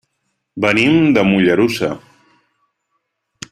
Venim 0.63 0.97
de 1.17 1.25
Mollerussa. 1.33 1.91